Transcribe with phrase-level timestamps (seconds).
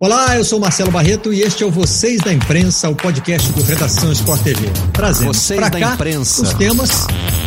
[0.00, 3.60] Olá, eu sou Marcelo Barreto e este é o Vocês da Imprensa, o podcast do
[3.62, 4.68] Redação Sport TV.
[4.92, 6.40] Trazendo para cá imprensa.
[6.40, 6.88] os temas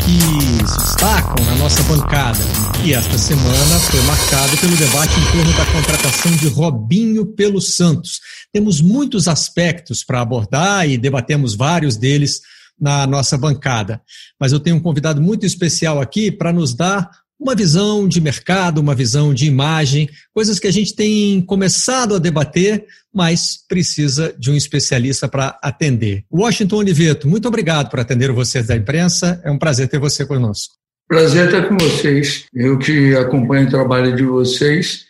[0.03, 2.39] que se destacam na nossa bancada.
[2.83, 8.19] E esta semana foi marcada pelo debate em torno da contratação de Robinho pelo Santos.
[8.51, 12.41] Temos muitos aspectos para abordar e debatemos vários deles
[12.77, 14.01] na nossa bancada.
[14.37, 17.09] Mas eu tenho um convidado muito especial aqui para nos dar
[17.41, 22.19] uma visão de mercado, uma visão de imagem, coisas que a gente tem começado a
[22.19, 26.23] debater, mas precisa de um especialista para atender.
[26.31, 29.41] Washington Oliveto, muito obrigado por atender vocês da imprensa.
[29.43, 30.75] É um prazer ter você conosco.
[31.07, 32.45] Prazer estar com vocês.
[32.53, 35.07] Eu que acompanho o trabalho de vocês,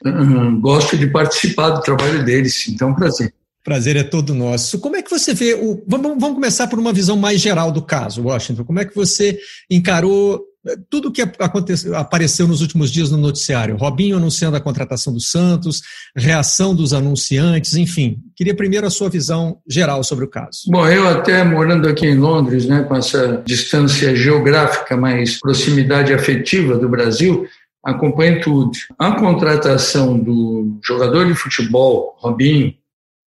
[0.61, 3.33] gosto de participar do trabalho deles, então prazer.
[3.63, 4.79] Prazer é todo nosso.
[4.79, 5.83] Como é que você vê o.
[5.87, 8.63] Vamos, vamos começar por uma visão mais geral do caso, Washington.
[8.63, 9.37] Como é que você
[9.69, 10.43] encarou
[10.89, 15.81] tudo que aconteceu, apareceu nos últimos dias no noticiário, Robinho anunciando a contratação do Santos,
[16.15, 18.19] reação dos anunciantes, enfim.
[18.35, 20.61] Queria primeiro a sua visão geral sobre o caso.
[20.67, 26.77] Bom, eu até morando aqui em Londres, né, com essa distância geográfica, mas proximidade afetiva
[26.77, 27.47] do Brasil,
[27.83, 28.71] acompanho tudo.
[28.99, 32.73] A contratação do jogador de futebol, Robinho,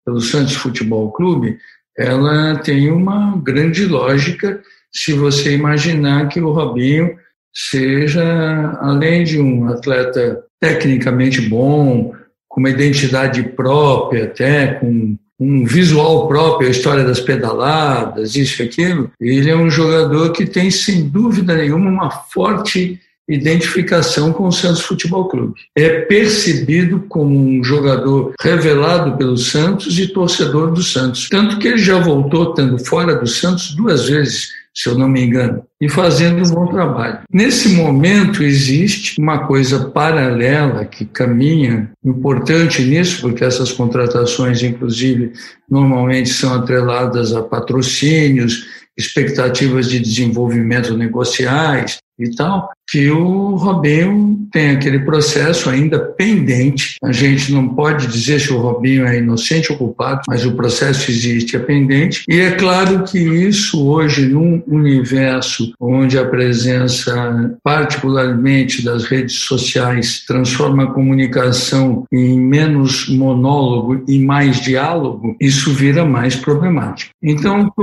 [0.04, 1.58] pelo Santos Futebol Clube,
[1.96, 4.60] ela tem uma grande lógica
[4.94, 7.16] se você imaginar que o Robinho
[7.52, 12.14] seja, além de um atleta tecnicamente bom,
[12.48, 18.66] com uma identidade própria, até com um visual próprio, a história das pedaladas, isso e
[18.66, 24.52] aquilo, ele é um jogador que tem, sem dúvida nenhuma, uma forte identificação com o
[24.52, 25.54] Santos Futebol Clube.
[25.76, 31.28] É percebido como um jogador revelado pelo Santos e torcedor do Santos.
[31.30, 35.24] Tanto que ele já voltou, estando fora do Santos, duas vezes se eu não me
[35.24, 37.20] engano, e fazendo um bom trabalho.
[37.32, 45.32] Nesse momento existe uma coisa paralela que caminha, importante nisso, porque essas contratações, inclusive,
[45.70, 54.70] normalmente são atreladas a patrocínios, expectativas de desenvolvimento negociais, e tal, que o Robinho tem
[54.70, 56.96] aquele processo ainda pendente.
[57.02, 61.10] A gente não pode dizer se o Robinho é inocente ou culpado, mas o processo
[61.10, 62.22] existe, é pendente.
[62.28, 70.24] E é claro que isso hoje, num universo onde a presença, particularmente das redes sociais,
[70.24, 77.10] transforma a comunicação em menos monólogo e mais diálogo, isso vira mais problemático.
[77.20, 77.82] Então, que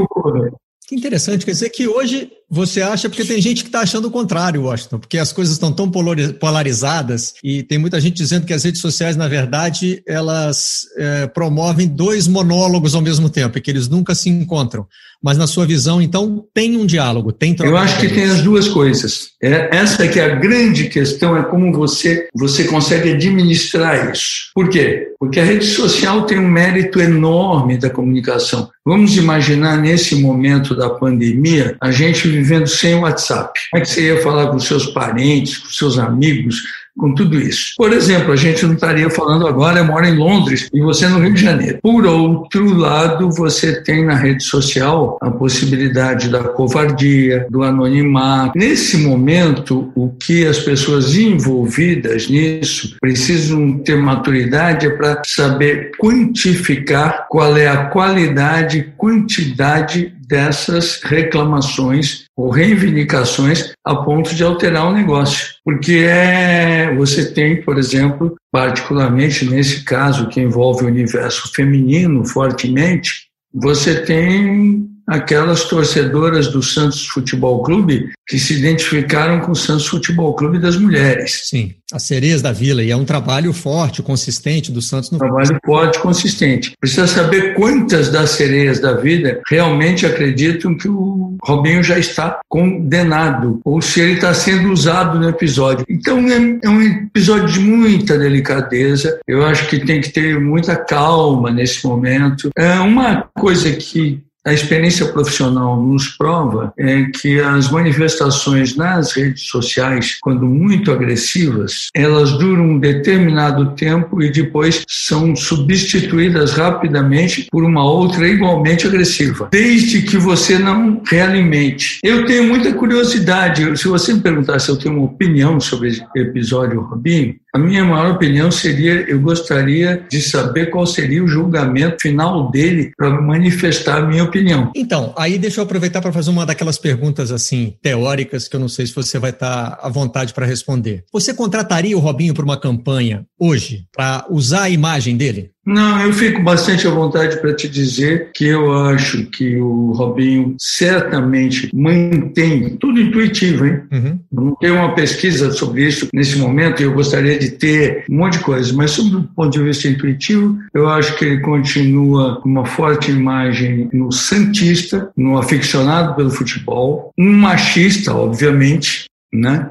[0.95, 4.63] interessante, quer dizer que hoje você acha, porque tem gente que está achando o contrário,
[4.63, 8.81] Washington, porque as coisas estão tão polarizadas e tem muita gente dizendo que as redes
[8.81, 14.13] sociais, na verdade, elas é, promovem dois monólogos ao mesmo tempo e que eles nunca
[14.13, 14.85] se encontram.
[15.23, 17.71] Mas na sua visão, então, tem um diálogo, tem troca.
[17.71, 19.29] Eu acho que tem as duas coisas.
[19.41, 24.49] É, essa é que é a grande questão, é como você, você consegue administrar isso.
[24.55, 25.09] Por quê?
[25.19, 28.71] Porque a rede social tem um mérito enorme da comunicação.
[28.83, 33.59] Vamos imaginar nesse momento da pandemia, a gente vivendo sem WhatsApp.
[33.69, 36.61] Como é que você ia falar com seus parentes, com seus amigos,
[36.97, 37.73] com tudo isso.
[37.77, 41.19] Por exemplo, a gente não estaria falando agora, eu moro em Londres e você no
[41.19, 41.79] Rio de Janeiro.
[41.81, 48.57] Por outro lado, você tem na rede social a possibilidade da covardia, do anonimato.
[48.57, 57.27] Nesse momento, o que as pessoas envolvidas nisso precisam ter maturidade é para saber quantificar
[57.29, 65.49] qual é a qualidade quantidade dessas reclamações ou reivindicações a ponto de alterar o negócio.
[65.63, 73.27] Porque é, você tem, por exemplo, particularmente nesse caso que envolve o universo feminino fortemente,
[73.53, 80.33] você tem aquelas torcedoras do Santos Futebol Clube que se identificaram com o Santos Futebol
[80.35, 81.41] Clube das mulheres.
[81.49, 85.11] Sim, as sereias da Vila, e é um trabalho forte, consistente do Santos.
[85.11, 85.17] No...
[85.17, 86.71] Trabalho forte, consistente.
[86.79, 93.59] Precisa saber quantas das sereias da vida realmente acreditam que o Robinho já está condenado,
[93.65, 95.85] ou se ele está sendo usado no episódio.
[95.89, 100.77] Então é, é um episódio de muita delicadeza, eu acho que tem que ter muita
[100.77, 102.49] calma nesse momento.
[102.57, 109.43] É uma coisa que a experiência profissional nos prova é que as manifestações nas redes
[109.43, 117.63] sociais, quando muito agressivas, elas duram um determinado tempo e depois são substituídas rapidamente por
[117.63, 121.99] uma outra igualmente agressiva, desde que você não realimente.
[122.03, 126.03] Eu tenho muita curiosidade, se você me perguntar se eu tenho uma opinião sobre esse
[126.15, 131.97] episódio Robinho, a minha maior opinião seria, eu gostaria de saber qual seria o julgamento
[132.01, 134.71] final dele para manifestar a minha opinião.
[134.73, 138.69] Então, aí deixa eu aproveitar para fazer uma daquelas perguntas assim teóricas que eu não
[138.69, 141.03] sei se você vai estar à vontade para responder.
[141.11, 145.51] Você contrataria o Robinho para uma campanha hoje para usar a imagem dele?
[145.65, 150.55] Não, eu fico bastante à vontade para te dizer que eu acho que o Robinho
[150.57, 153.81] certamente mantém tudo intuitivo, hein?
[153.91, 154.19] Uhum.
[154.31, 158.39] Não tem uma pesquisa sobre isso nesse momento e eu gostaria de ter um monte
[158.39, 162.49] de coisas, mas sob o ponto de vista intuitivo, eu acho que ele continua com
[162.49, 169.69] uma forte imagem no santista, no aficionado pelo futebol, um machista, obviamente, né?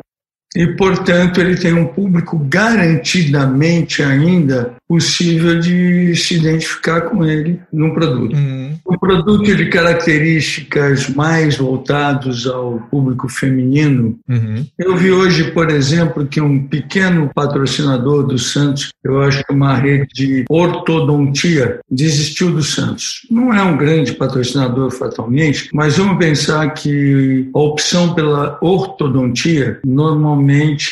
[0.54, 7.94] E, portanto, ele tem um público garantidamente ainda possível de se identificar com ele no
[7.94, 8.34] produto.
[8.34, 8.76] Uhum.
[8.84, 14.18] Um produto de características mais voltados ao público feminino.
[14.28, 14.66] Uhum.
[14.76, 19.76] Eu vi hoje, por exemplo, que um pequeno patrocinador do Santos, eu acho que uma
[19.76, 23.24] rede de ortodontia, desistiu do Santos.
[23.30, 30.39] Não é um grande patrocinador fatalmente, mas vamos pensar que a opção pela ortodontia normalmente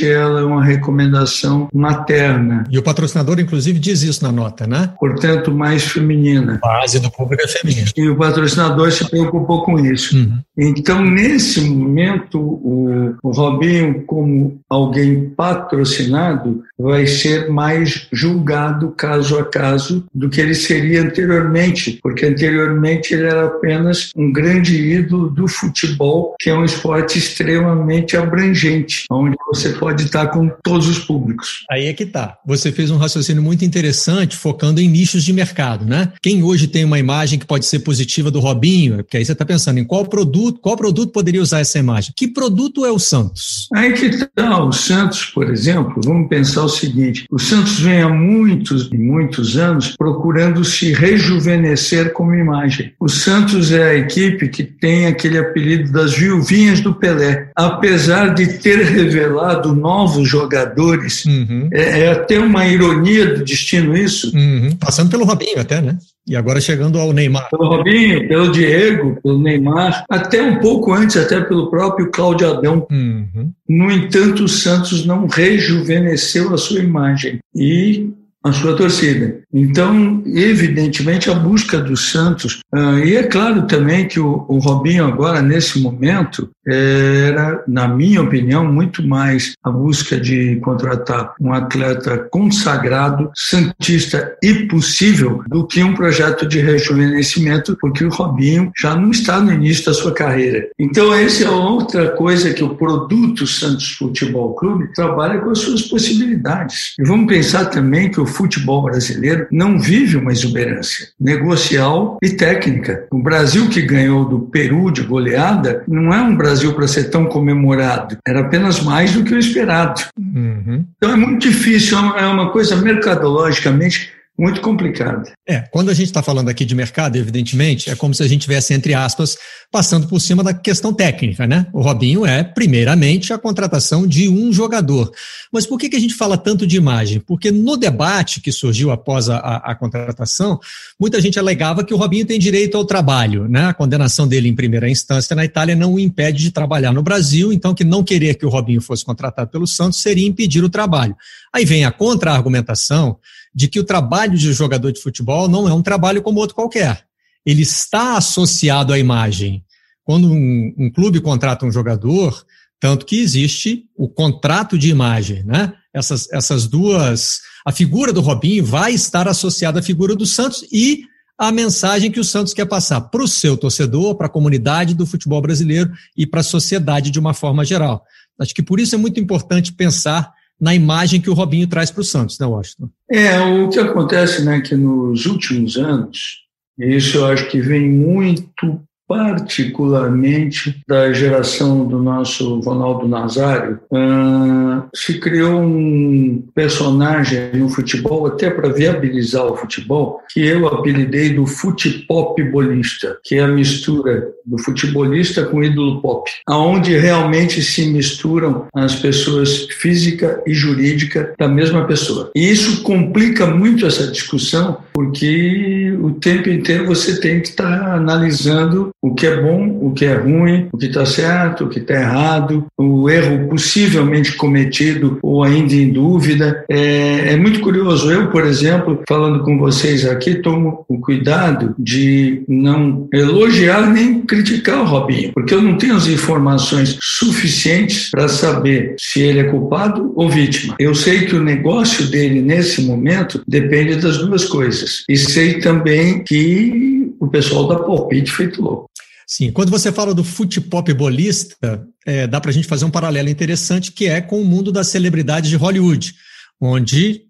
[0.05, 2.65] ela é uma recomendação materna.
[2.71, 4.93] E o patrocinador, inclusive, diz isso na nota, né?
[4.99, 6.59] Portanto, mais feminina.
[6.63, 7.89] A base do público é feminino.
[7.97, 10.17] E o patrocinador se preocupou com isso.
[10.17, 10.39] Uhum.
[10.57, 19.45] Então, nesse momento, o, o Robinho, como alguém patrocinado, vai ser mais julgado caso a
[19.45, 25.47] caso do que ele seria anteriormente, porque anteriormente ele era apenas um grande ídolo do
[25.47, 31.65] futebol, que é um esporte extremamente abrangente, onde você pode estar com todos os públicos.
[31.71, 32.37] Aí é que tá.
[32.47, 36.13] Você fez um raciocínio muito interessante focando em nichos de mercado, né?
[36.23, 39.45] Quem hoje tem uma imagem que pode ser positiva do Robinho, porque aí você está
[39.45, 42.13] pensando em qual produto, qual produto poderia usar essa imagem?
[42.17, 43.69] Que produto é o Santos?
[43.75, 48.09] Aí que tá, o Santos, por exemplo, vamos pensar o seguinte: o Santos vem há
[48.09, 52.93] muitos e muitos anos procurando se rejuvenescer como imagem.
[53.01, 57.51] O Santos é a equipe que tem aquele apelido das viuvinhas do Pelé.
[57.57, 59.28] Apesar de ter revelado
[59.75, 61.69] novos jogadores, uhum.
[61.73, 64.35] é, é até uma ironia do destino isso.
[64.37, 64.77] Uhum.
[64.77, 65.99] Passando pelo Robinho até, né?
[66.27, 67.49] E agora chegando ao Neymar.
[67.51, 72.87] Pelo Robinho, pelo Diego, pelo Neymar, até um pouco antes, até pelo próprio Cláudio Adão.
[72.91, 73.51] Uhum.
[73.67, 77.39] No entanto, o Santos não rejuvenesceu a sua imagem.
[77.55, 78.11] E
[78.45, 79.41] a sua torcida.
[79.53, 85.07] Então, evidentemente, a busca do Santos, uh, e é claro também que o, o Robinho
[85.07, 92.19] agora, nesse momento, era, na minha opinião, muito mais a busca de contratar um atleta
[92.31, 99.11] consagrado, santista e possível, do que um projeto de rejuvenescimento, porque o Robinho já não
[99.11, 100.69] está no início da sua carreira.
[100.79, 105.83] Então, essa é outra coisa que o produto Santos Futebol Clube trabalha com as suas
[105.83, 106.95] possibilidades.
[106.99, 113.07] E vamos pensar também que o futebol brasileiro não vive uma exuberância negocial e técnica.
[113.11, 117.27] O Brasil que ganhou do Peru de goleada não é um Brasil para ser tão
[117.27, 120.03] comemorado, era apenas mais do que o esperado.
[120.19, 120.85] Uhum.
[120.97, 125.29] Então é muito difícil, é uma coisa mercadologicamente muito complicado.
[125.49, 128.43] É, quando a gente está falando aqui de mercado, evidentemente, é como se a gente
[128.43, 129.37] tivesse, entre aspas,
[129.71, 131.67] passando por cima da questão técnica, né?
[131.73, 135.11] O Robinho é, primeiramente, a contratação de um jogador.
[135.53, 137.19] Mas por que, que a gente fala tanto de imagem?
[137.19, 140.61] Porque no debate que surgiu após a, a, a contratação,
[141.01, 143.67] muita gente alegava que o Robinho tem direito ao trabalho, né?
[143.67, 147.53] A condenação dele em primeira instância na Itália não o impede de trabalhar no Brasil,
[147.53, 151.17] então que não querer que o Robinho fosse contratado pelo Santos seria impedir o trabalho.
[151.53, 153.19] Aí vem a contra-argumentação
[153.55, 157.05] de que o trabalho de jogador de futebol não é um trabalho como outro qualquer.
[157.45, 159.65] Ele está associado à imagem.
[160.05, 162.45] Quando um, um clube contrata um jogador,
[162.81, 165.73] tanto que existe o contrato de imagem, né?
[165.93, 167.41] Essas, essas duas.
[167.67, 171.05] A figura do Robinho vai estar associada à figura do Santos e
[171.37, 175.07] a mensagem que o Santos quer passar para o seu torcedor, para a comunidade do
[175.07, 178.05] futebol brasileiro e para a sociedade de uma forma geral.
[178.39, 182.01] Acho que por isso é muito importante pensar na imagem que o Robinho traz para
[182.01, 182.89] o Santos, né, Washington?
[183.11, 186.39] É, o que acontece, né, que nos últimos anos,
[186.79, 195.19] isso eu acho que vem muito particularmente da geração do nosso Ronaldo Nazário, uh, se
[195.19, 202.43] criou um personagem no futebol, até para viabilizar o futebol, que eu apelidei do futepop
[202.45, 208.95] bolista, que é a mistura do futebolista com ídolo pop, aonde realmente se misturam as
[208.95, 212.31] pessoas física e jurídica da mesma pessoa.
[212.35, 217.95] E isso complica muito essa discussão, porque o tempo inteiro você tem que estar tá
[217.95, 221.79] analisando o que é bom, o que é ruim, o que está certo, o que
[221.79, 226.65] está errado, o erro possivelmente cometido ou ainda em dúvida.
[226.69, 228.11] É, é muito curioso.
[228.11, 234.81] Eu, por exemplo, falando com vocês aqui, tomo o cuidado de não elogiar nem criticar
[234.81, 240.13] o Robinho, porque eu não tenho as informações suficientes para saber se ele é culpado
[240.15, 240.77] ou vítima.
[240.79, 245.05] Eu sei que o negócio dele nesse momento depende das duas coisas.
[245.09, 245.88] E sei também
[246.25, 248.89] que o pessoal dá palpite feito louco.
[249.27, 253.29] Sim, quando você fala do futepop bolista, é, dá para a gente fazer um paralelo
[253.29, 256.15] interessante que é com o mundo das celebridades de Hollywood,
[256.59, 257.25] onde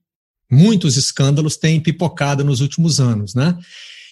[0.51, 3.59] muitos escândalos têm pipocado nos últimos anos, né?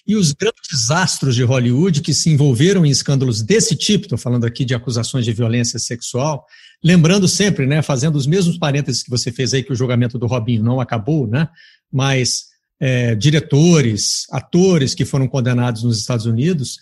[0.05, 4.45] E os grandes astros de Hollywood que se envolveram em escândalos desse tipo, estou falando
[4.45, 6.45] aqui de acusações de violência sexual,
[6.83, 10.27] lembrando sempre, né, fazendo os mesmos parênteses que você fez aí, que o julgamento do
[10.27, 11.49] Robinho não acabou, né,
[11.91, 12.45] mas
[12.79, 16.79] é, diretores, atores que foram condenados nos Estados Unidos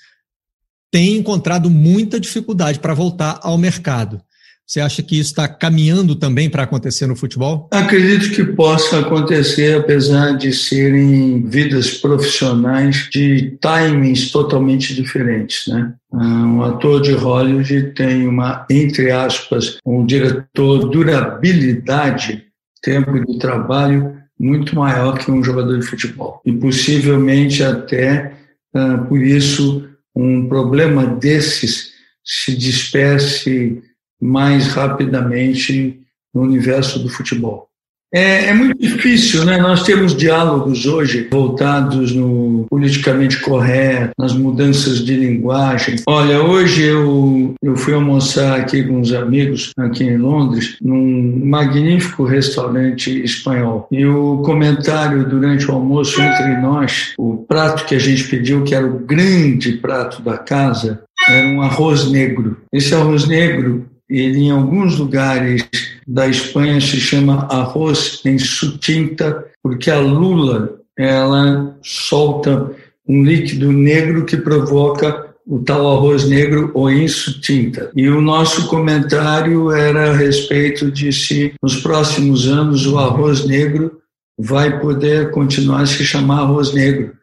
[0.91, 4.21] têm encontrado muita dificuldade para voltar ao mercado.
[4.65, 7.69] Você acha que isso está caminhando também para acontecer no futebol?
[7.71, 15.93] Acredito que possa acontecer, apesar de serem vidas profissionais de timings totalmente diferentes, né?
[16.11, 22.45] Um ator de Hollywood tem uma, entre aspas, um diretor durabilidade,
[22.81, 26.41] tempo de trabalho muito maior que um jogador de futebol.
[26.45, 28.33] E possivelmente até,
[28.75, 33.81] uh, por isso, um problema desses se disperse
[34.21, 36.01] mais rapidamente
[36.33, 37.69] no universo do futebol.
[38.15, 39.57] É, é, muito difícil, né?
[39.57, 45.97] Nós temos diálogos hoje voltados no politicamente correto, nas mudanças de linguagem.
[46.07, 52.23] Olha, hoje eu, eu fui almoçar aqui com uns amigos aqui em Londres, num magnífico
[52.23, 53.85] restaurante espanhol.
[53.91, 58.73] E o comentário durante o almoço entre nós, o prato que a gente pediu, que
[58.73, 62.55] era o grande prato da casa, era um arroz negro.
[62.71, 65.67] Esse arroz negro ele em alguns lugares
[66.07, 72.71] da Espanha se chama arroz em sutinta, porque a lula ela solta
[73.07, 77.91] um líquido negro que provoca o tal arroz negro ou insutinta.
[77.95, 83.99] E o nosso comentário era a respeito de se nos próximos anos o arroz negro
[84.37, 87.13] vai poder continuar a se chamar arroz negro.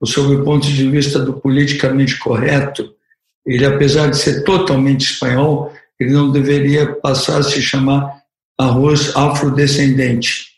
[0.00, 2.92] Ou sob o ponto de vista do politicamente correto,
[3.46, 8.22] ele apesar de ser totalmente espanhol, ele não deveria passar a se chamar
[8.58, 10.52] arroz afrodescendente.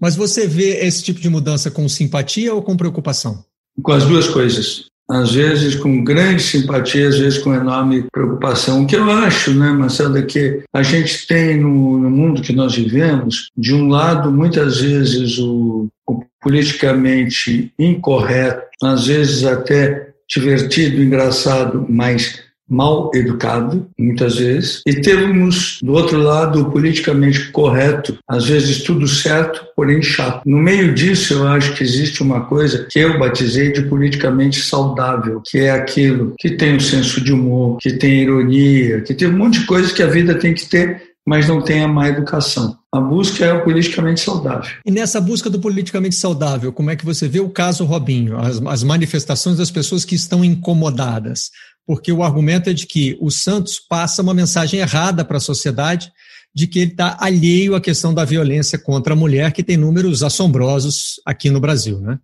[0.00, 3.44] Mas você vê esse tipo de mudança com simpatia ou com preocupação?
[3.82, 4.86] Com as duas coisas.
[5.08, 8.82] Às vezes com grande simpatia, às vezes com enorme preocupação.
[8.82, 12.52] O que eu acho, né, Marcelo, é que a gente tem no, no mundo que
[12.52, 21.02] nós vivemos, de um lado, muitas vezes o, o politicamente incorreto, às vezes até divertido,
[21.02, 22.40] engraçado, mas
[22.72, 29.06] mal educado, muitas vezes, e temos, do outro lado, o politicamente correto, às vezes tudo
[29.06, 30.42] certo, porém chato.
[30.46, 35.42] No meio disso, eu acho que existe uma coisa que eu batizei de politicamente saudável,
[35.44, 39.36] que é aquilo que tem um senso de humor, que tem ironia, que tem um
[39.36, 42.76] monte de coisas que a vida tem que ter mas não tem a má educação.
[42.92, 44.70] A busca é o politicamente saudável.
[44.84, 48.60] E nessa busca do politicamente saudável, como é que você vê o caso Robinho, as,
[48.60, 51.50] as manifestações das pessoas que estão incomodadas?
[51.86, 56.12] Porque o argumento é de que o Santos passa uma mensagem errada para a sociedade
[56.54, 60.22] de que ele está alheio à questão da violência contra a mulher, que tem números
[60.22, 62.18] assombrosos aqui no Brasil, né?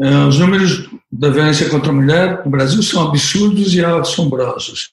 [0.00, 4.90] É, os números da violência contra a mulher no Brasil são absurdos e assombrosos.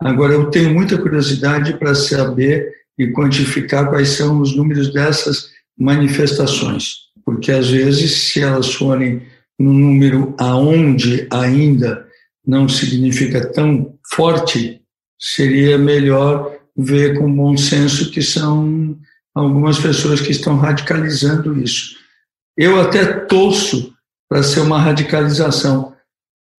[0.00, 6.94] Agora, eu tenho muita curiosidade para saber e quantificar quais são os números dessas manifestações,
[7.24, 9.22] porque às vezes, se elas forem
[9.58, 12.04] no número aonde ainda
[12.46, 14.82] não significa tão forte,
[15.18, 18.98] seria melhor ver com bom senso que são
[19.34, 21.96] algumas pessoas que estão radicalizando isso.
[22.56, 23.94] Eu até torço
[24.28, 25.94] para ser uma radicalização.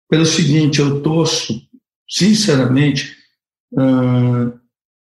[0.10, 1.62] Pelo seguinte, eu torço,
[2.10, 3.16] sinceramente,
[3.74, 4.54] uh,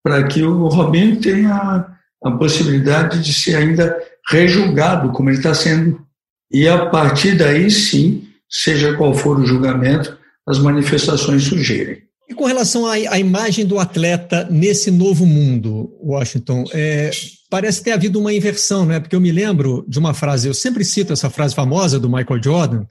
[0.03, 1.87] para que o Robinho tenha
[2.23, 3.97] a possibilidade de ser ainda
[4.31, 6.05] rejulgado, como ele está sendo.
[6.53, 10.19] E a partir daí, sim, seja qual for o julgamento,
[10.51, 11.99] as manifestações surgirem.
[12.29, 17.11] E com relação à, à, imagem do atleta nesse novo mundo, Washington, é,
[17.49, 19.01] parece ter havido uma inversão, né?
[19.01, 22.43] Porque eu me lembro de uma frase, eu sempre cito essa frase famosa do Michael
[22.43, 22.85] Jordan,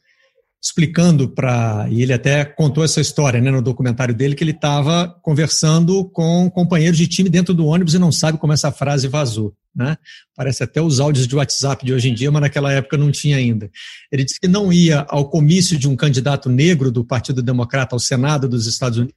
[0.61, 1.87] explicando para.
[1.89, 6.49] E ele até contou essa história né, no documentário dele, que ele estava conversando com
[6.49, 9.53] companheiros de time dentro do ônibus e não sabe como essa frase vazou.
[9.73, 9.97] Né?
[10.35, 13.37] Parece até os áudios de WhatsApp de hoje em dia, mas naquela época não tinha
[13.37, 13.71] ainda.
[14.11, 17.99] Ele disse que não ia ao comício de um candidato negro do Partido Democrata ao
[17.99, 19.15] Senado dos Estados Unidos.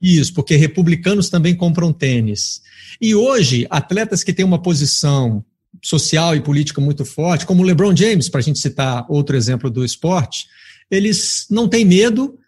[0.00, 2.62] Isso, porque republicanos também compram tênis.
[2.98, 5.44] E hoje, atletas que têm uma posição
[5.82, 9.70] social e política muito forte, como o LeBron James, para a gente citar outro exemplo
[9.70, 10.46] do esporte,
[10.90, 12.38] eles não têm medo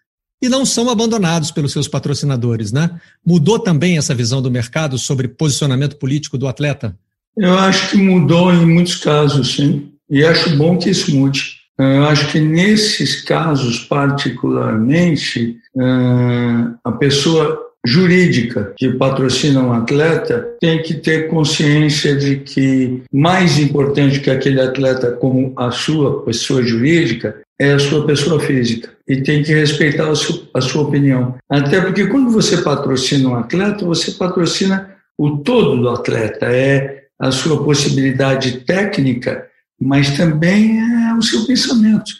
[0.42, 3.00] e não são abandonados pelos seus patrocinadores, né?
[3.24, 6.98] Mudou também essa visão do mercado sobre posicionamento político do atleta?
[7.36, 9.92] Eu acho que mudou em muitos casos, sim.
[10.10, 11.62] E acho bom que isso mude.
[11.78, 20.82] Eu acho que nesses casos, particularmente, eh, a pessoa jurídica que patrocina um atleta tem
[20.82, 27.40] que ter consciência de que mais importante que aquele atleta como a sua pessoa jurídica
[27.60, 31.36] é a sua pessoa física e tem que respeitar a sua, a sua opinião.
[31.48, 37.30] Até porque quando você patrocina um atleta, você patrocina o todo do atleta, é a
[37.30, 39.46] sua possibilidade técnica,
[39.80, 42.10] mas também é o seu pensamento,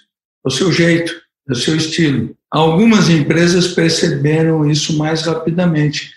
[0.44, 1.12] o seu jeito,
[1.48, 2.36] o seu estilo.
[2.52, 6.12] Algumas empresas perceberam isso mais rapidamente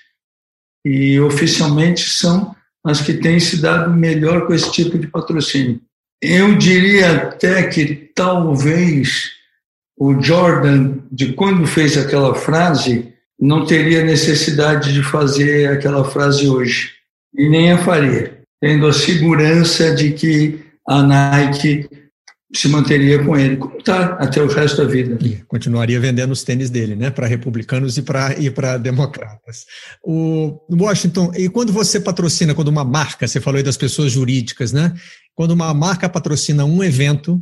[0.86, 2.54] e oficialmente são
[2.86, 5.80] as que têm se dado melhor com esse tipo de patrocínio.
[6.22, 9.32] Eu diria até que talvez
[9.98, 16.92] o Jordan, de quando fez aquela frase, não teria necessidade de fazer aquela frase hoje,
[17.34, 21.90] e nem a faria, tendo a segurança de que a Nike
[22.58, 25.18] se manteria com ele, como está até o resto da vida.
[25.26, 29.66] E continuaria vendendo os tênis dele, né, para republicanos e para e para democratas.
[30.04, 34.72] O Washington, e quando você patrocina, quando uma marca, você falou aí das pessoas jurídicas,
[34.72, 34.94] né?
[35.34, 37.42] Quando uma marca patrocina um evento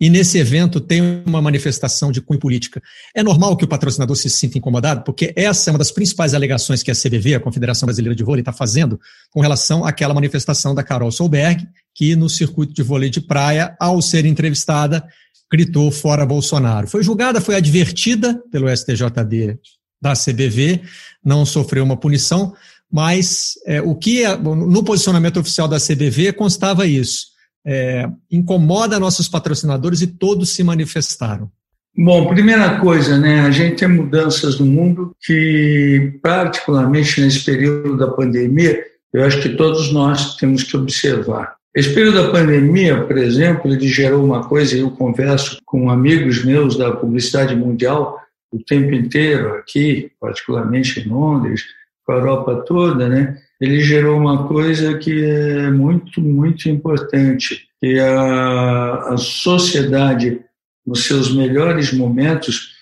[0.00, 2.82] e nesse evento tem uma manifestação de cunho política.
[3.14, 6.82] É normal que o patrocinador se sinta incomodado, porque essa é uma das principais alegações
[6.82, 10.82] que a CBV, a Confederação Brasileira de Vôlei, está fazendo com relação àquela manifestação da
[10.82, 15.04] Carol Solberg, que no circuito de vôlei de praia, ao ser entrevistada,
[15.50, 16.88] gritou fora Bolsonaro.
[16.88, 19.58] Foi julgada, foi advertida pelo STJD
[20.00, 20.82] da CBV,
[21.24, 22.54] não sofreu uma punição,
[22.90, 27.31] mas é, o que é, no posicionamento oficial da CBV constava isso
[27.66, 31.50] é, incomoda nossos patrocinadores e todos se manifestaram?
[31.96, 38.08] Bom, primeira coisa, né, a gente tem mudanças no mundo que, particularmente nesse período da
[38.08, 41.54] pandemia, eu acho que todos nós temos que observar.
[41.74, 46.76] Esse período da pandemia, por exemplo, ele gerou uma coisa, eu converso com amigos meus
[46.76, 48.18] da publicidade mundial
[48.50, 51.62] o tempo inteiro, aqui, particularmente em Londres,
[52.04, 53.38] com a Europa toda, né?
[53.62, 60.40] Ele gerou uma coisa que é muito, muito importante, que a, a sociedade,
[60.84, 62.72] nos seus melhores momentos,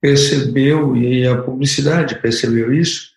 [0.00, 3.10] percebeu, e a publicidade percebeu isso,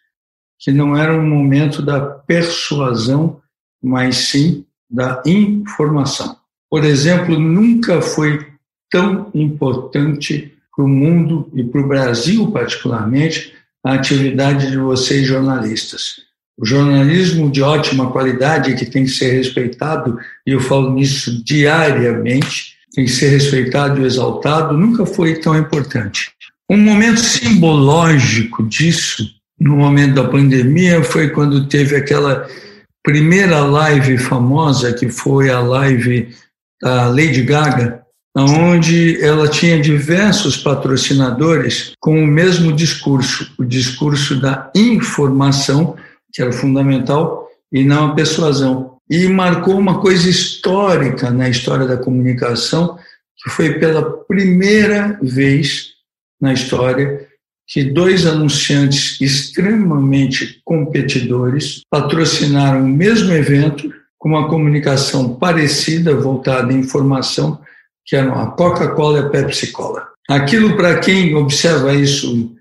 [0.58, 3.40] que não era um momento da persuasão,
[3.80, 6.38] mas sim da informação.
[6.72, 8.48] Por exemplo, nunca foi
[8.90, 13.54] tão importante para o mundo e para o Brasil, particularmente,
[13.84, 16.31] a atividade de vocês jornalistas.
[16.62, 22.76] O jornalismo de ótima qualidade, que tem que ser respeitado, e eu falo nisso diariamente,
[22.94, 26.32] tem que ser respeitado e exaltado, nunca foi tão importante.
[26.70, 29.28] Um momento simbológico disso,
[29.60, 32.48] no momento da pandemia, foi quando teve aquela
[33.04, 36.30] primeira live famosa, que foi a live
[36.80, 38.04] da Lady Gaga,
[38.38, 45.96] onde ela tinha diversos patrocinadores com o mesmo discurso, o discurso da informação
[46.32, 48.98] que era fundamental, e não a persuasão.
[49.10, 52.98] E marcou uma coisa histórica na história da comunicação,
[53.38, 55.92] que foi pela primeira vez
[56.40, 57.28] na história
[57.68, 63.90] que dois anunciantes extremamente competidores patrocinaram o mesmo evento
[64.20, 67.62] com uma comunicação parecida, voltada à informação,
[68.06, 70.06] que eram a Coca-Cola e a Pepsi-Cola.
[70.30, 72.54] Aquilo, para quem observa isso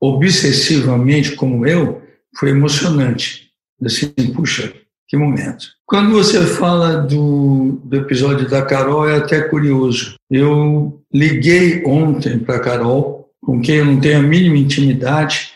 [0.00, 2.03] obsessivamente, como eu,
[2.36, 3.50] foi emocionante.
[3.84, 4.72] Assim, puxa,
[5.08, 5.66] que momento.
[5.86, 10.14] Quando você fala do, do episódio da Carol, é até curioso.
[10.30, 15.52] Eu liguei ontem para a Carol, com quem eu não tenho a mínima intimidade.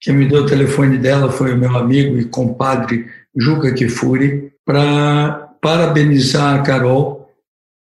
[0.00, 5.50] Quem me deu o telefone dela foi o meu amigo e compadre Juca Kifuri, para
[5.60, 7.30] parabenizar a Carol,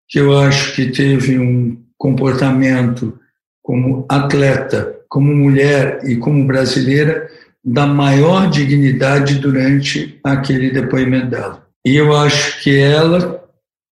[0.08, 3.18] que eu acho que teve um comportamento
[3.62, 7.30] como atleta, como mulher e como brasileira
[7.66, 11.66] da maior dignidade durante aquele depoimento dela.
[11.84, 13.44] E eu acho que ela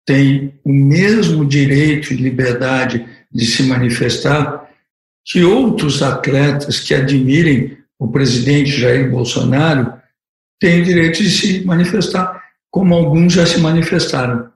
[0.05, 4.69] tem o mesmo direito e liberdade de se manifestar,
[5.25, 9.93] que outros atletas que admirem o presidente Jair Bolsonaro
[10.59, 14.51] têm direito de se manifestar, como alguns já se manifestaram.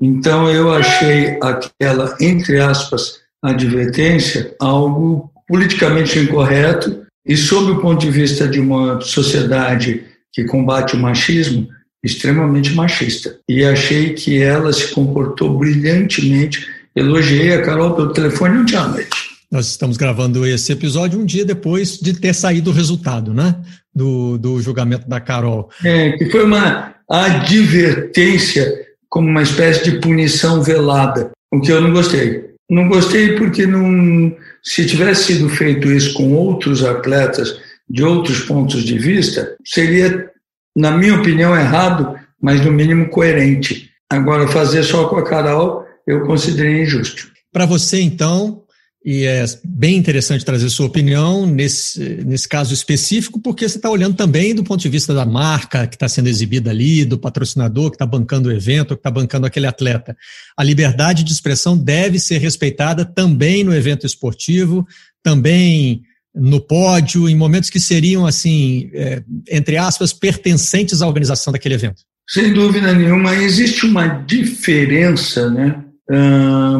[0.00, 8.10] Então, eu achei aquela, entre aspas, advertência algo politicamente incorreto e, sob o ponto de
[8.10, 11.68] vista de uma sociedade que combate o machismo,
[12.02, 13.38] extremamente machista.
[13.48, 16.66] E achei que ela se comportou brilhantemente.
[16.94, 19.34] Elogiei a Carol pelo telefone um dia à noite.
[19.50, 23.54] Nós estamos gravando esse episódio um dia depois de ter saído o resultado, né?
[23.94, 25.70] Do, do julgamento da Carol.
[25.84, 31.92] É, que foi uma advertência como uma espécie de punição velada, o que eu não
[31.92, 32.53] gostei.
[32.68, 38.82] Não gostei porque não, se tivesse sido feito isso com outros atletas de outros pontos
[38.82, 40.30] de vista, seria,
[40.74, 43.90] na minha opinião, errado, mas no mínimo coerente.
[44.10, 47.30] Agora, fazer só com a Carol, eu considerei injusto.
[47.52, 48.63] Para você, então,
[49.04, 54.16] e é bem interessante trazer sua opinião nesse, nesse caso específico, porque você está olhando
[54.16, 57.96] também do ponto de vista da marca que está sendo exibida ali, do patrocinador que
[57.96, 60.16] está bancando o evento, que está bancando aquele atleta.
[60.56, 64.86] A liberdade de expressão deve ser respeitada também no evento esportivo,
[65.22, 66.02] também
[66.34, 72.02] no pódio, em momentos que seriam, assim, é, entre aspas, pertencentes à organização daquele evento.
[72.26, 75.84] Sem dúvida nenhuma, existe uma diferença, né?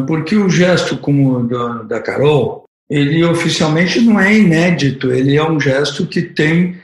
[0.07, 5.59] Porque o gesto como da, da Carol, ele oficialmente não é inédito, ele é um
[5.59, 6.77] gesto que tem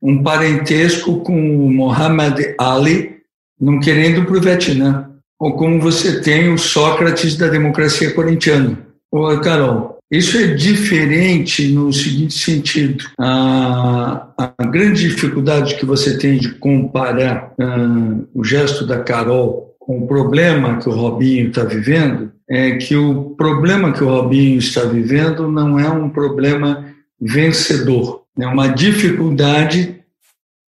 [0.00, 3.16] um parentesco com o Muhammad Ali,
[3.60, 8.78] não querendo para o Vietnã, ou como você tem o Sócrates da democracia corintiana.
[9.10, 16.38] Ô, Carol, isso é diferente no seguinte sentido: a, a grande dificuldade que você tem
[16.38, 22.30] de comparar uh, o gesto da Carol com o problema que o Robinho está vivendo
[22.46, 28.46] é que o problema que o Robinho está vivendo não é um problema vencedor, é
[28.46, 29.98] uma dificuldade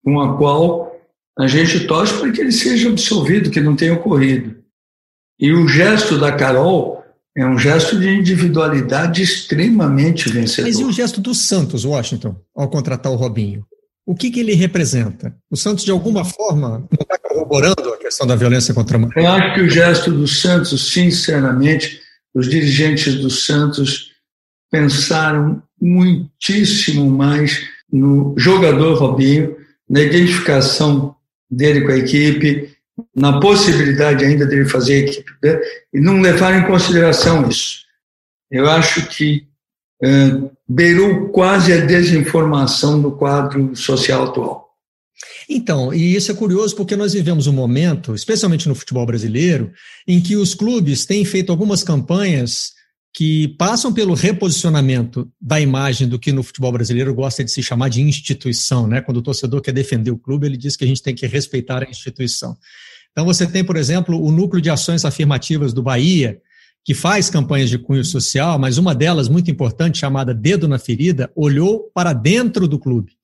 [0.03, 0.99] com a qual
[1.39, 4.57] a gente torce para que ele seja absolvido, que não tenha ocorrido.
[5.39, 7.05] E o gesto da Carol
[7.37, 10.67] é um gesto de individualidade extremamente vencedor.
[10.67, 13.67] Mas e o gesto do Santos, Washington, ao contratar o Robinho?
[14.07, 15.37] O que, que ele representa?
[15.51, 19.15] O Santos, de alguma forma, não está corroborando a questão da violência contra a mulher?
[19.17, 22.01] Eu acho que o gesto do Santos, sinceramente,
[22.35, 24.11] os dirigentes do Santos
[24.71, 27.61] pensaram muitíssimo mais
[27.93, 29.57] no jogador Robinho,
[29.89, 31.15] na identificação
[31.51, 32.77] dele com a equipe,
[33.15, 35.61] na possibilidade ainda dele fazer a equipe, né?
[35.93, 37.81] e não levaram em consideração isso.
[38.51, 39.47] Eu acho que
[40.03, 44.70] uh, beirou quase a desinformação do quadro social atual.
[45.53, 49.73] Então, e isso é curioso porque nós vivemos um momento, especialmente no futebol brasileiro,
[50.07, 52.71] em que os clubes têm feito algumas campanhas
[53.13, 57.89] que passam pelo reposicionamento da imagem do que no futebol brasileiro gosta de se chamar
[57.89, 59.01] de instituição, né?
[59.01, 61.83] Quando o torcedor quer defender o clube, ele diz que a gente tem que respeitar
[61.83, 62.57] a instituição.
[63.11, 66.41] Então você tem, por exemplo, o núcleo de ações afirmativas do Bahia,
[66.85, 71.29] que faz campanhas de cunho social, mas uma delas muito importante, chamada Dedo na Ferida,
[71.35, 73.19] olhou para dentro do clube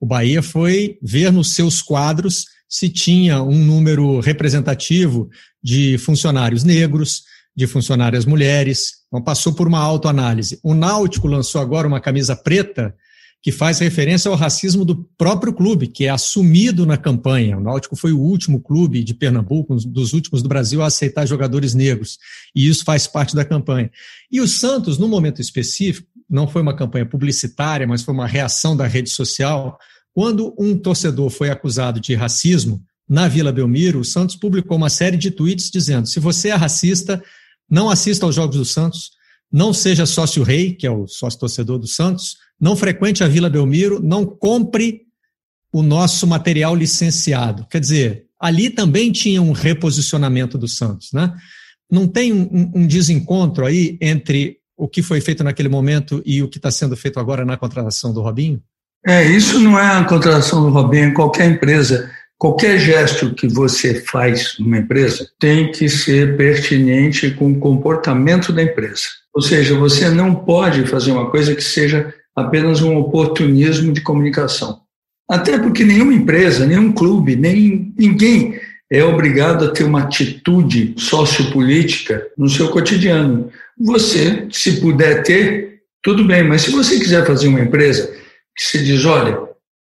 [0.00, 5.28] o Bahia foi ver nos seus quadros se tinha um número representativo
[5.62, 7.22] de funcionários negros,
[7.56, 8.94] de funcionárias mulheres.
[9.06, 10.58] Então, passou por uma autoanálise.
[10.62, 12.94] O Náutico lançou agora uma camisa preta
[13.40, 17.58] que faz referência ao racismo do próprio clube, que é assumido na campanha.
[17.58, 21.26] O Náutico foi o último clube de Pernambuco, um dos últimos do Brasil, a aceitar
[21.26, 22.18] jogadores negros.
[22.56, 23.90] E isso faz parte da campanha.
[24.32, 28.76] E o Santos, no momento específico, não foi uma campanha publicitária, mas foi uma reação
[28.76, 29.78] da rede social,
[30.12, 35.16] quando um torcedor foi acusado de racismo na Vila Belmiro, o Santos publicou uma série
[35.16, 37.22] de tweets dizendo: se você é racista,
[37.70, 39.12] não assista aos Jogos do Santos,
[39.50, 43.48] não seja sócio rei, que é o sócio torcedor do Santos, não frequente a Vila
[43.48, 45.02] Belmiro, não compre
[45.72, 47.64] o nosso material licenciado.
[47.70, 51.32] Quer dizer, ali também tinha um reposicionamento do Santos, né?
[51.88, 56.48] Não tem um, um desencontro aí entre o que foi feito naquele momento e o
[56.48, 58.62] que está sendo feito agora na contratação do Robinho?
[59.06, 62.10] É, isso não é a contratação do Robinho qualquer empresa.
[62.38, 68.62] Qualquer gesto que você faz numa empresa tem que ser pertinente com o comportamento da
[68.62, 69.04] empresa.
[69.34, 74.80] Ou seja, você não pode fazer uma coisa que seja apenas um oportunismo de comunicação.
[75.30, 78.60] Até porque nenhuma empresa, nenhum clube, nem ninguém
[78.96, 83.50] é obrigado a ter uma atitude sociopolítica no seu cotidiano.
[83.78, 88.06] Você, se puder ter, tudo bem, mas se você quiser fazer uma empresa
[88.56, 89.36] que se diz: olha,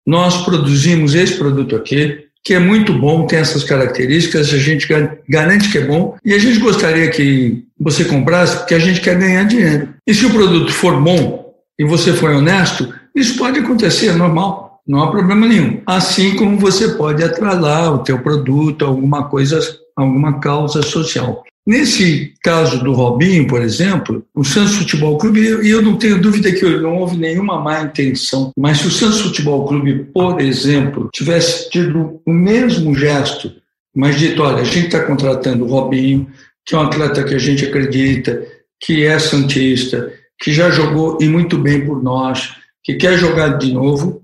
[0.05, 4.89] nós produzimos esse produto aqui, que é muito bom, tem essas características, a gente
[5.29, 9.17] garante que é bom e a gente gostaria que você comprasse porque a gente quer
[9.19, 9.95] ganhar dinheiro.
[10.07, 14.66] E se o produto for bom e você for honesto, isso pode acontecer, é normal,
[14.87, 15.81] não há problema nenhum.
[15.87, 19.61] Assim como você pode atrasar o teu produto, alguma coisa,
[19.97, 21.45] alguma causa social.
[21.67, 26.53] Nesse caso do Robinho, por exemplo, o Santos Futebol Clube, e eu não tenho dúvida
[26.53, 31.69] que não houve nenhuma má intenção, mas se o Santos Futebol Clube, por exemplo, tivesse
[31.69, 33.51] tido o mesmo gesto,
[33.93, 36.29] mas dito, olha, a gente está contratando o Robinho,
[36.65, 38.47] que é um atleta que a gente acredita,
[38.81, 43.73] que é santista, que já jogou e muito bem por nós, que quer jogar de
[43.73, 44.23] novo,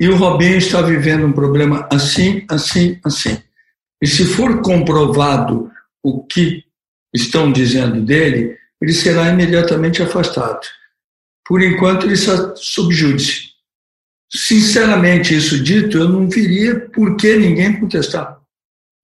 [0.00, 3.38] e o Robinho está vivendo um problema assim, assim, assim.
[4.02, 5.70] E se for comprovado
[6.02, 6.64] o que
[7.14, 10.60] estão dizendo dele, ele será imediatamente afastado.
[11.46, 13.50] Por enquanto, ele está subjúdice.
[14.30, 18.38] Sinceramente, isso dito, eu não viria por que ninguém contestar.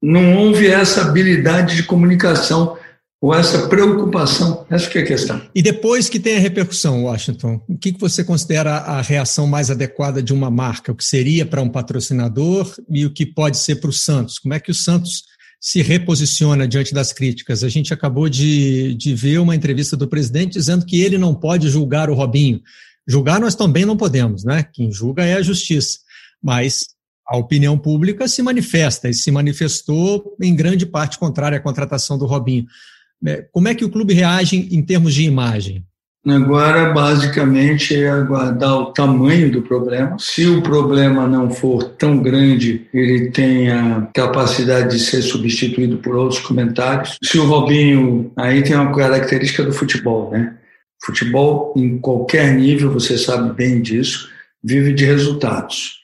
[0.03, 2.77] Não houve essa habilidade de comunicação
[3.23, 4.67] ou essa preocupação.
[4.69, 5.41] Essa que é a questão.
[5.55, 10.21] E depois que tem a repercussão, Washington, o que você considera a reação mais adequada
[10.21, 10.91] de uma marca?
[10.91, 14.41] O que seria para um patrocinador e o que pode ser para o Santos?
[14.41, 15.23] Como é que o Santos
[15.61, 17.63] se reposiciona diante das críticas.
[17.63, 21.69] A gente acabou de, de ver uma entrevista do presidente dizendo que ele não pode
[21.69, 22.61] julgar o Robinho.
[23.07, 24.65] Julgar nós também não podemos, né?
[24.65, 26.01] Quem julga é a justiça.
[26.43, 26.87] Mas
[27.29, 32.27] a opinião pública se manifesta e se manifestou em grande parte contrária à contratação do
[32.27, 32.67] Robinho.
[33.27, 35.85] É, como é que o clube reage em termos de imagem?
[36.25, 40.17] Agora, basicamente, é aguardar o tamanho do problema.
[40.21, 46.15] Se o problema não for tão grande, ele tem a capacidade de ser substituído por
[46.15, 47.19] outros comentários.
[47.25, 48.31] Se o Robinho.
[48.37, 50.57] Aí tem uma característica do futebol, né?
[51.05, 54.29] Futebol, em qualquer nível, você sabe bem disso,
[54.63, 56.03] vive de resultados.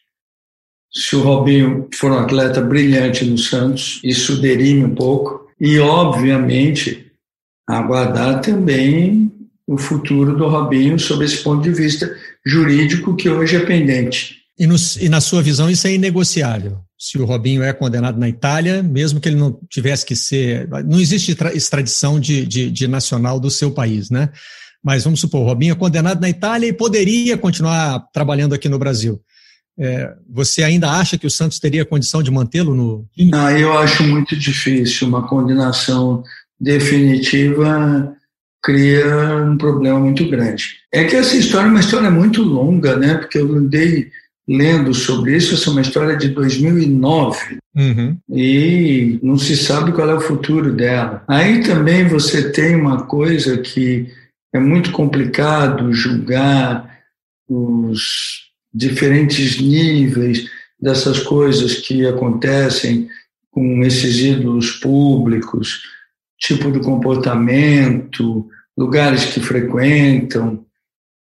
[0.92, 5.46] Se o Robinho for um atleta brilhante no Santos, isso derime um pouco.
[5.60, 7.07] E, obviamente,
[7.76, 9.30] aguardar também
[9.66, 12.10] o futuro do Robinho sob esse ponto de vista
[12.44, 14.38] jurídico que hoje é pendente.
[14.58, 16.78] E, no, e, na sua visão isso é inegociável?
[16.98, 20.68] Se o Robinho é condenado na Itália, mesmo que ele não tivesse que ser.
[20.84, 24.30] Não existe extradição de, de, de nacional do seu país, né?
[24.82, 28.78] Mas vamos supor, o Robinho é condenado na Itália e poderia continuar trabalhando aqui no
[28.78, 29.20] Brasil.
[29.78, 33.06] É, você ainda acha que o Santos teria condição de mantê-lo no.
[33.16, 36.24] Não, eu acho muito difícil uma condenação
[36.60, 38.16] definitiva
[38.62, 40.78] cria um problema muito grande.
[40.92, 43.14] É que essa história é uma história muito longa, né?
[43.14, 44.10] Porque eu andei
[44.48, 48.16] lendo sobre isso, essa é uma história de 2009 uhum.
[48.30, 51.22] e não se sabe qual é o futuro dela.
[51.28, 54.10] Aí também você tem uma coisa que
[54.54, 56.98] é muito complicado julgar
[57.46, 60.46] os diferentes níveis
[60.80, 63.08] dessas coisas que acontecem
[63.50, 65.82] com esses ídolos públicos
[66.38, 70.64] tipo de comportamento, lugares que frequentam,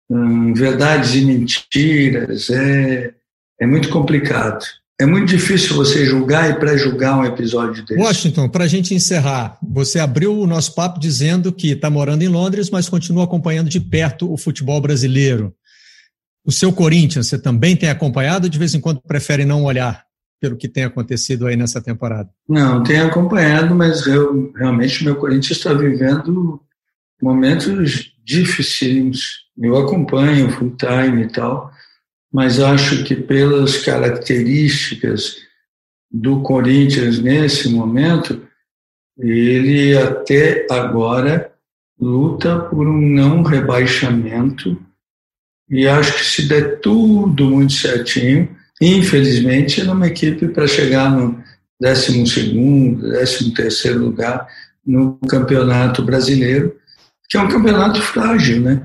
[0.09, 2.49] hum, verdades e mentiras.
[2.49, 3.13] É,
[3.59, 4.65] é muito complicado.
[4.99, 7.99] É muito difícil você julgar e pré-julgar um episódio desse.
[7.99, 12.29] Washington, para a gente encerrar, você abriu o nosso papo dizendo que está morando em
[12.29, 15.53] Londres, mas continua acompanhando de perto o futebol brasileiro.
[16.45, 20.04] O seu Corinthians, você também tem acompanhado ou de vez em quando prefere não olhar?
[20.45, 22.29] Pelo que tem acontecido aí nessa temporada?
[22.47, 26.61] Não, tenho acompanhado, mas eu realmente meu Corinthians está vivendo
[27.19, 29.45] momentos difíceis.
[29.57, 31.71] Eu acompanho full time e tal,
[32.31, 35.37] mas acho que pelas características
[36.11, 38.47] do Corinthians nesse momento,
[39.17, 41.51] ele até agora
[41.99, 44.79] luta por um não rebaixamento
[45.67, 51.41] e acho que se der tudo muito certinho, Infelizmente, era uma equipe para chegar no
[51.79, 54.47] 12, 13 lugar
[54.85, 56.75] no Campeonato Brasileiro,
[57.29, 58.83] que é um campeonato frágil, né?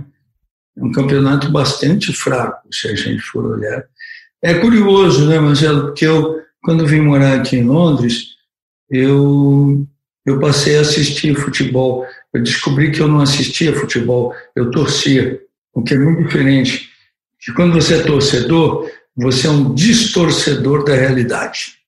[0.77, 3.85] É um campeonato bastante fraco, se a gente for olhar.
[4.43, 5.89] É curioso, né, Marcelo?
[5.89, 8.37] Porque eu, quando vim morar aqui em Londres,
[8.89, 9.87] eu,
[10.25, 12.07] eu passei a assistir futebol.
[12.33, 15.41] Eu descobri que eu não assistia futebol, eu torcia,
[15.75, 16.89] o que é muito diferente.
[17.39, 18.91] Que quando você é torcedor,
[19.21, 21.79] você é um distorcedor da realidade.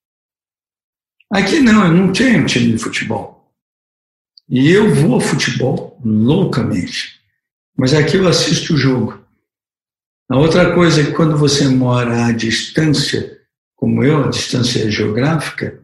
[1.31, 3.51] Aqui não, eu não tenho time de futebol.
[4.49, 7.21] E eu vou ao futebol loucamente.
[7.77, 9.25] Mas aqui eu assisto o jogo.
[10.29, 13.39] A outra coisa é que quando você mora à distância,
[13.75, 15.81] como eu, a distância geográfica,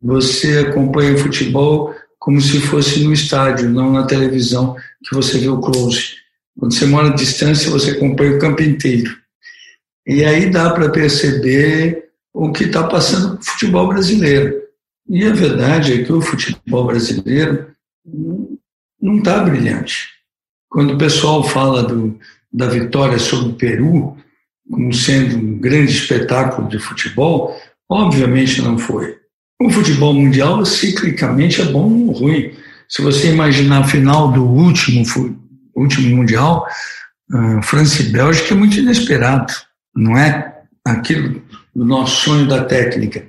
[0.00, 5.48] você acompanha o futebol como se fosse no estádio, não na televisão, que você vê
[5.48, 6.16] o close.
[6.58, 9.18] Quando você mora à distância, você acompanha o campo inteiro.
[10.10, 14.60] E aí dá para perceber o que está passando com o futebol brasileiro.
[15.08, 17.68] E a verdade é que o futebol brasileiro
[19.00, 20.08] não está brilhante.
[20.68, 22.18] Quando o pessoal fala do,
[22.52, 24.16] da vitória sobre o Peru
[24.68, 27.56] como sendo um grande espetáculo de futebol,
[27.88, 29.16] obviamente não foi.
[29.62, 32.52] O futebol mundial, ciclicamente, é bom ou ruim.
[32.88, 35.04] Se você imaginar a final do último,
[35.76, 36.66] último Mundial,
[37.32, 39.69] uh, França e Bélgica é muito inesperado.
[39.94, 41.42] Não é aquilo
[41.74, 43.26] do nosso sonho da técnica.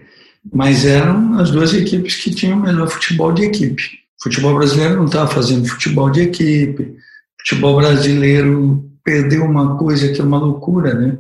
[0.52, 4.00] Mas eram as duas equipes que tinham o melhor futebol de equipe.
[4.20, 6.84] O futebol brasileiro não estava fazendo futebol de equipe.
[6.84, 6.96] O
[7.42, 11.18] futebol brasileiro perdeu uma coisa que é uma loucura, né?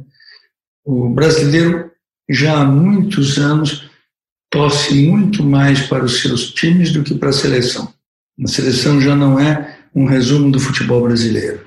[0.83, 1.91] O brasileiro
[2.29, 3.89] já há muitos anos
[4.49, 7.93] torce muito mais para os seus times do que para a seleção.
[8.43, 11.65] A seleção já não é um resumo do futebol brasileiro.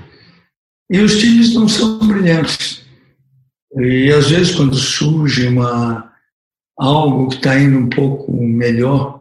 [0.91, 2.84] E os times não são brilhantes.
[3.77, 6.13] E às vezes quando surge uma
[6.79, 9.21] algo que está indo um pouco melhor,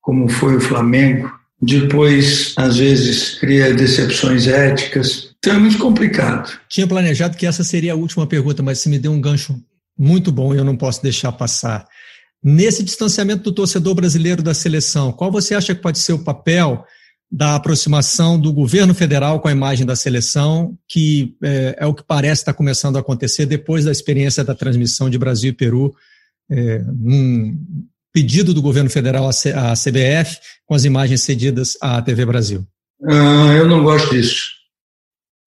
[0.00, 5.34] como foi o Flamengo, depois às vezes cria decepções éticas.
[5.38, 6.58] Então é muito complicado.
[6.68, 9.58] Tinha planejado que essa seria a última pergunta, mas você me deu um gancho
[9.98, 11.86] muito bom e eu não posso deixar passar.
[12.42, 16.84] Nesse distanciamento do torcedor brasileiro da seleção, qual você acha que pode ser o papel
[17.30, 22.02] da aproximação do governo federal com a imagem da seleção, que é, é o que
[22.02, 25.94] parece estar começando a acontecer depois da experiência da transmissão de Brasil e Peru,
[26.50, 27.58] é, num
[28.12, 32.66] pedido do governo federal à CBF, com as imagens cedidas à TV Brasil?
[33.04, 34.58] Ah, eu não gosto disso.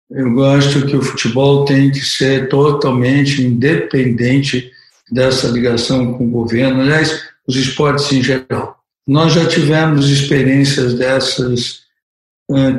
[0.10, 4.72] Eu gosto que o futebol tem que ser totalmente independente
[5.12, 8.83] dessa ligação com o governo, aliás, os esportes em geral.
[9.08, 11.84] Nós já tivemos experiências dessas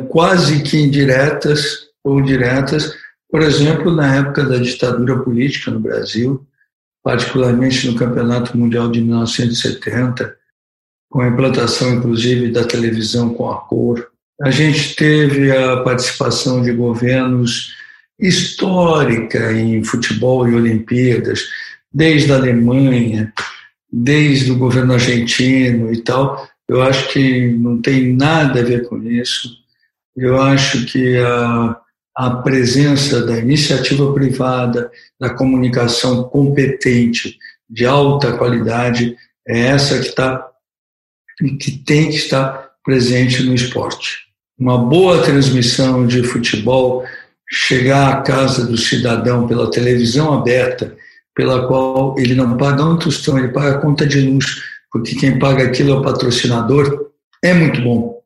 [0.09, 2.95] quase que indiretas ou diretas,
[3.31, 6.47] por exemplo, na época da ditadura política no Brasil,
[7.03, 10.37] particularmente no Campeonato Mundial de 1970,
[11.11, 14.11] com a implantação, inclusive, da televisão com a cor.
[14.41, 17.75] A gente teve a participação de governos
[18.19, 21.45] histórica em futebol e Olimpíadas,
[21.93, 23.33] desde a Alemanha,
[23.97, 26.49] desde o governo argentino e tal.
[26.69, 29.49] Eu acho que não tem nada a ver com isso.
[30.17, 31.77] Eu acho que a,
[32.17, 37.39] a presença da iniciativa privada, da comunicação competente,
[37.71, 40.51] de alta qualidade, é essa que está
[41.61, 44.19] que tem que estar presente no esporte.
[44.57, 47.05] Uma boa transmissão de futebol,
[47.49, 50.97] chegar à casa do cidadão pela televisão aberta
[51.35, 55.39] pela qual ele não paga um tostão, ele paga a conta de luz, porque quem
[55.39, 57.11] paga aquilo é o patrocinador,
[57.43, 58.23] é muito bom.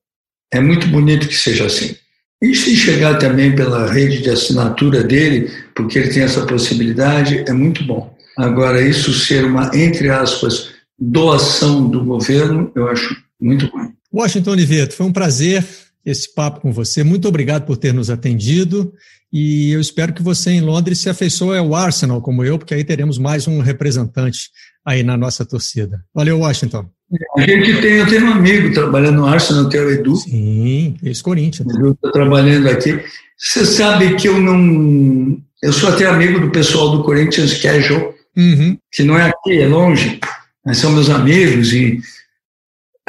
[0.52, 1.96] É muito bonito que seja assim.
[2.40, 7.52] E se chegar também pela rede de assinatura dele, porque ele tem essa possibilidade, é
[7.52, 8.16] muito bom.
[8.36, 13.92] Agora, isso ser uma, entre aspas, doação do governo, eu acho muito ruim.
[14.12, 15.64] Washington Oliveto, foi um prazer
[16.04, 17.02] esse papo com você.
[17.02, 18.92] Muito obrigado por ter nos atendido
[19.32, 22.82] e eu espero que você em Londres se afeiçoe ao Arsenal como eu, porque aí
[22.82, 24.50] teremos mais um representante
[24.84, 26.02] aí na nossa torcida.
[26.14, 26.88] Valeu, Washington.
[27.36, 30.16] A gente tem, eu tenho um amigo trabalhando no Arsenal, que é o Edu.
[30.16, 31.74] Sim, ex-Corinthians.
[31.74, 33.00] Edu está trabalhando aqui.
[33.36, 35.38] Você sabe que eu não.
[35.62, 38.78] Eu sou até amigo do pessoal do Corinthians Casual, uhum.
[38.92, 40.20] que não é aqui, é longe,
[40.64, 42.00] mas são meus amigos e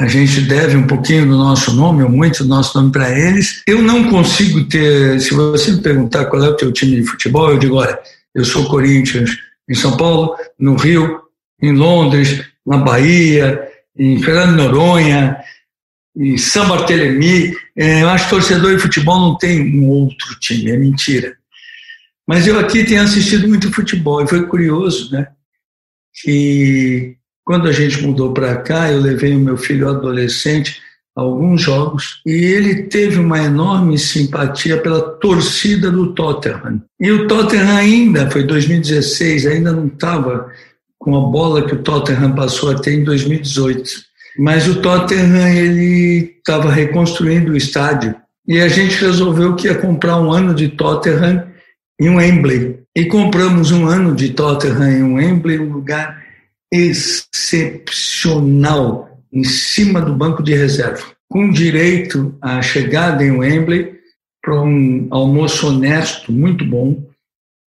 [0.00, 3.62] a gente deve um pouquinho do nosso nome, ou muito do nosso nome para eles.
[3.66, 7.50] Eu não consigo ter, se você me perguntar qual é o teu time de futebol,
[7.50, 7.98] eu digo, olha,
[8.34, 9.30] eu sou Corinthians
[9.68, 11.20] em São Paulo, no Rio,
[11.60, 13.60] em Londres, na Bahia,
[13.94, 15.36] em Fernando Noronha,
[16.16, 17.52] em São Bartolomé.
[17.76, 21.36] É, eu acho que torcedor de futebol não tem um outro time, é mentira.
[22.26, 25.28] Mas eu aqui tenho assistido muito futebol e foi curioso, né?
[26.22, 27.19] Que
[27.50, 30.80] quando a gente mudou para cá, eu levei o meu filho adolescente
[31.16, 36.80] a alguns jogos e ele teve uma enorme simpatia pela torcida do Tottenham.
[37.00, 40.46] E o Tottenham ainda, foi 2016, ainda não estava
[40.96, 43.90] com a bola que o Tottenham passou a ter em 2018.
[44.38, 48.14] Mas o Tottenham ele estava reconstruindo o estádio
[48.46, 51.48] e a gente resolveu que ia comprar um ano de Tottenham
[52.00, 52.78] em Wembley.
[52.94, 56.19] E compramos um ano de Tottenham em Wembley, um lugar
[56.72, 57.90] excepcional
[59.32, 64.00] em cima do banco de reserva, com direito à chegada em Wembley
[64.42, 67.08] para um almoço honesto, muito bom.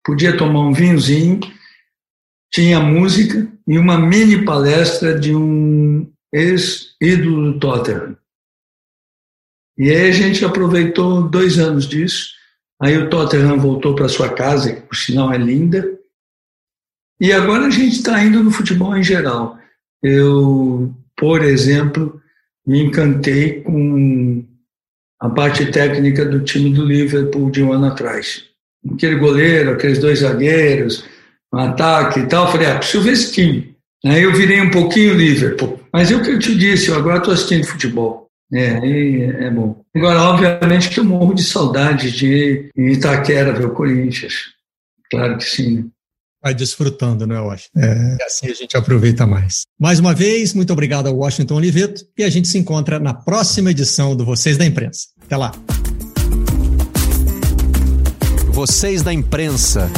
[0.04, 1.40] Podia tomar um vinhozinho,
[2.52, 8.16] tinha música e uma mini palestra de um ex-ídolo do Tottenham.
[9.78, 12.30] E aí a gente aproveitou dois anos disso.
[12.80, 15.98] Aí o Tottenham voltou para sua casa, que por sinal é linda,
[17.20, 19.58] E agora a gente está indo no futebol em geral.
[20.02, 22.20] Eu, por exemplo,
[22.66, 24.44] me encantei com
[25.20, 28.44] a parte técnica do time do Liverpool de um ano atrás.
[28.94, 31.04] Aquele goleiro, aqueles dois zagueiros,
[31.52, 32.50] um ataque e tal.
[32.50, 33.76] Falei, ah, preciso ver esse time.
[34.04, 35.80] Aí eu virei um pouquinho Liverpool.
[35.92, 38.26] Mas é o que eu te disse, eu agora estou assistindo futebol.
[38.52, 39.82] É, é bom.
[39.94, 44.52] Agora, obviamente que eu morro de saudade de Itaquera ver o Corinthians.
[45.10, 45.76] Claro que sim.
[45.76, 45.84] Né?
[46.46, 47.80] Vai desfrutando, né, Washington?
[47.80, 49.62] É, assim a gente aproveita mais.
[49.76, 53.72] Mais uma vez, muito obrigado ao Washington Oliveto e a gente se encontra na próxima
[53.72, 55.08] edição do Vocês da Imprensa.
[55.24, 55.50] Até lá.
[58.52, 59.90] Vocês da Imprensa.